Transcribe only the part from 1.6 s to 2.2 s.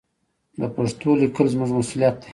مسوولیت